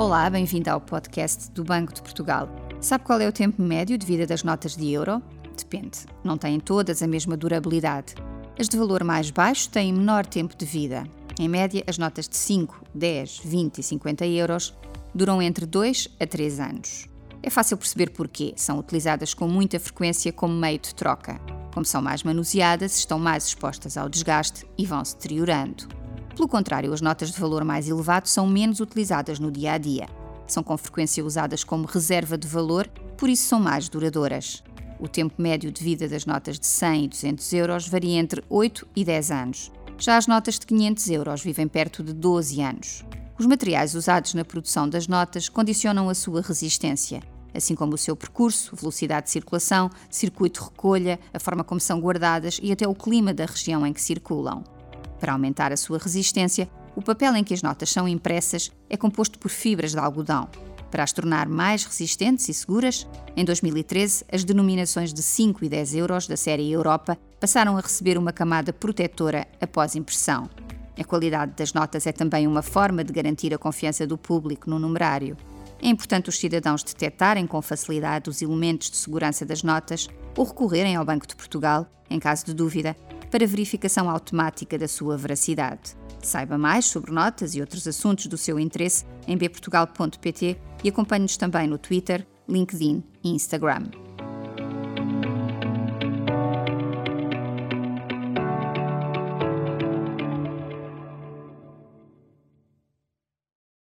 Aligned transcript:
Olá, 0.00 0.30
bem-vindo 0.30 0.70
ao 0.70 0.80
podcast 0.80 1.50
do 1.50 1.62
Banco 1.62 1.92
de 1.92 2.00
Portugal. 2.00 2.48
Sabe 2.80 3.04
qual 3.04 3.20
é 3.20 3.28
o 3.28 3.32
tempo 3.32 3.60
médio 3.60 3.98
de 3.98 4.06
vida 4.06 4.26
das 4.26 4.42
notas 4.42 4.74
de 4.74 4.90
euro? 4.90 5.22
Depende, 5.54 6.06
não 6.24 6.38
têm 6.38 6.58
todas 6.58 7.02
a 7.02 7.06
mesma 7.06 7.36
durabilidade. 7.36 8.14
As 8.58 8.66
de 8.66 8.78
valor 8.78 9.04
mais 9.04 9.30
baixo 9.30 9.68
têm 9.68 9.92
menor 9.92 10.24
tempo 10.24 10.56
de 10.56 10.64
vida. 10.64 11.04
Em 11.38 11.46
média, 11.50 11.84
as 11.86 11.98
notas 11.98 12.26
de 12.26 12.36
5, 12.38 12.82
10, 12.94 13.42
20 13.44 13.76
e 13.76 13.82
50 13.82 14.26
euros 14.26 14.74
duram 15.14 15.42
entre 15.42 15.66
2 15.66 16.08
a 16.18 16.26
3 16.26 16.60
anos. 16.60 17.06
É 17.42 17.50
fácil 17.50 17.76
perceber 17.76 18.08
porquê. 18.08 18.54
São 18.56 18.78
utilizadas 18.78 19.34
com 19.34 19.46
muita 19.46 19.78
frequência 19.78 20.32
como 20.32 20.54
meio 20.54 20.78
de 20.78 20.94
troca. 20.94 21.38
Como 21.74 21.84
são 21.84 22.00
mais 22.00 22.22
manuseadas, 22.22 22.96
estão 22.96 23.18
mais 23.18 23.48
expostas 23.48 23.98
ao 23.98 24.08
desgaste 24.08 24.64
e 24.78 24.86
vão 24.86 25.04
se 25.04 25.14
deteriorando. 25.14 25.99
Pelo 26.34 26.48
contrário, 26.48 26.92
as 26.92 27.00
notas 27.00 27.30
de 27.30 27.40
valor 27.40 27.64
mais 27.64 27.88
elevado 27.88 28.26
são 28.26 28.46
menos 28.46 28.80
utilizadas 28.80 29.38
no 29.38 29.50
dia 29.50 29.72
a 29.72 29.78
dia. 29.78 30.08
São 30.46 30.62
com 30.62 30.76
frequência 30.76 31.24
usadas 31.24 31.62
como 31.62 31.86
reserva 31.86 32.36
de 32.36 32.48
valor, 32.48 32.88
por 33.16 33.28
isso 33.28 33.46
são 33.46 33.60
mais 33.60 33.88
duradouras. 33.88 34.62
O 34.98 35.08
tempo 35.08 35.40
médio 35.40 35.70
de 35.70 35.82
vida 35.82 36.08
das 36.08 36.26
notas 36.26 36.58
de 36.58 36.66
100 36.66 37.04
e 37.04 37.08
200 37.08 37.52
euros 37.52 37.88
varia 37.88 38.18
entre 38.18 38.42
8 38.48 38.86
e 38.94 39.04
10 39.04 39.30
anos. 39.30 39.72
Já 39.98 40.16
as 40.16 40.26
notas 40.26 40.58
de 40.58 40.66
500 40.66 41.10
euros 41.10 41.42
vivem 41.42 41.68
perto 41.68 42.02
de 42.02 42.12
12 42.12 42.60
anos. 42.60 43.04
Os 43.38 43.46
materiais 43.46 43.94
usados 43.94 44.34
na 44.34 44.44
produção 44.44 44.88
das 44.88 45.08
notas 45.08 45.48
condicionam 45.48 46.10
a 46.10 46.14
sua 46.14 46.42
resistência, 46.42 47.22
assim 47.54 47.74
como 47.74 47.94
o 47.94 47.98
seu 47.98 48.14
percurso, 48.14 48.76
velocidade 48.76 49.26
de 49.26 49.30
circulação, 49.30 49.90
circuito 50.10 50.60
de 50.60 50.66
recolha, 50.66 51.18
a 51.32 51.38
forma 51.38 51.64
como 51.64 51.80
são 51.80 52.00
guardadas 52.00 52.60
e 52.62 52.70
até 52.70 52.86
o 52.86 52.94
clima 52.94 53.32
da 53.32 53.46
região 53.46 53.86
em 53.86 53.92
que 53.92 54.02
circulam. 54.02 54.62
Para 55.20 55.34
aumentar 55.34 55.70
a 55.70 55.76
sua 55.76 55.98
resistência, 55.98 56.68
o 56.96 57.02
papel 57.02 57.36
em 57.36 57.44
que 57.44 57.52
as 57.52 57.62
notas 57.62 57.90
são 57.90 58.08
impressas 58.08 58.72
é 58.88 58.96
composto 58.96 59.38
por 59.38 59.50
fibras 59.50 59.92
de 59.92 59.98
algodão. 59.98 60.48
Para 60.90 61.04
as 61.04 61.12
tornar 61.12 61.46
mais 61.46 61.84
resistentes 61.84 62.48
e 62.48 62.54
seguras, 62.54 63.06
em 63.36 63.44
2013 63.44 64.24
as 64.32 64.42
denominações 64.42 65.12
de 65.12 65.22
5 65.22 65.64
e 65.64 65.68
10 65.68 65.94
euros 65.94 66.26
da 66.26 66.36
série 66.36 66.72
Europa 66.72 67.16
passaram 67.38 67.76
a 67.76 67.80
receber 67.80 68.18
uma 68.18 68.32
camada 68.32 68.72
protetora 68.72 69.46
após 69.60 69.94
impressão. 69.94 70.50
A 70.98 71.04
qualidade 71.04 71.52
das 71.56 71.72
notas 71.72 72.06
é 72.06 72.12
também 72.12 72.46
uma 72.46 72.62
forma 72.62 73.04
de 73.04 73.12
garantir 73.12 73.54
a 73.54 73.58
confiança 73.58 74.06
do 74.06 74.18
público 74.18 74.68
no 74.68 74.78
numerário. 74.78 75.36
É 75.82 75.88
importante 75.88 76.28
os 76.28 76.38
cidadãos 76.38 76.82
detectarem 76.82 77.46
com 77.46 77.62
facilidade 77.62 78.28
os 78.28 78.42
elementos 78.42 78.90
de 78.90 78.96
segurança 78.96 79.46
das 79.46 79.62
notas 79.62 80.08
ou 80.36 80.44
recorrerem 80.44 80.96
ao 80.96 81.04
Banco 81.04 81.26
de 81.26 81.36
Portugal, 81.36 81.86
em 82.10 82.18
caso 82.18 82.44
de 82.44 82.52
dúvida, 82.52 82.96
para 83.30 83.46
verificação 83.46 84.10
automática 84.10 84.76
da 84.76 84.88
sua 84.88 85.16
veracidade. 85.16 85.96
Saiba 86.22 86.58
mais 86.58 86.84
sobre 86.84 87.12
notas 87.12 87.54
e 87.54 87.60
outros 87.60 87.86
assuntos 87.86 88.26
do 88.26 88.36
seu 88.36 88.58
interesse 88.58 89.04
em 89.26 89.36
bportugal.pt 89.36 90.58
e 90.84 90.88
acompanhe-nos 90.88 91.36
também 91.36 91.66
no 91.66 91.78
Twitter, 91.78 92.26
LinkedIn 92.48 93.02
e 93.22 93.30
Instagram. 93.30 93.99